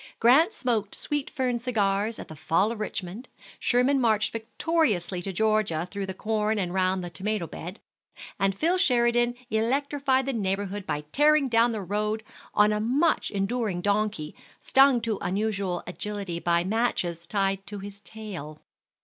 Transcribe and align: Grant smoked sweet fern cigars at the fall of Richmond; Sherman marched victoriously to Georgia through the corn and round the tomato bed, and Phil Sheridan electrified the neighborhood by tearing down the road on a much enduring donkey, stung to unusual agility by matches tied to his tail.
Grant 0.19 0.51
smoked 0.51 0.95
sweet 0.95 1.29
fern 1.29 1.59
cigars 1.59 2.17
at 2.17 2.27
the 2.27 2.35
fall 2.35 2.71
of 2.71 2.79
Richmond; 2.79 3.29
Sherman 3.59 4.01
marched 4.01 4.31
victoriously 4.31 5.21
to 5.21 5.31
Georgia 5.31 5.87
through 5.91 6.07
the 6.07 6.15
corn 6.15 6.57
and 6.57 6.73
round 6.73 7.03
the 7.03 7.11
tomato 7.11 7.45
bed, 7.45 7.79
and 8.39 8.57
Phil 8.57 8.79
Sheridan 8.79 9.35
electrified 9.51 10.25
the 10.25 10.33
neighborhood 10.33 10.87
by 10.87 11.01
tearing 11.11 11.49
down 11.49 11.71
the 11.71 11.81
road 11.83 12.23
on 12.55 12.71
a 12.71 12.79
much 12.79 13.29
enduring 13.29 13.81
donkey, 13.81 14.33
stung 14.59 15.01
to 15.01 15.19
unusual 15.21 15.83
agility 15.85 16.39
by 16.39 16.63
matches 16.63 17.27
tied 17.27 17.67
to 17.67 17.77
his 17.77 17.99
tail. 18.01 18.59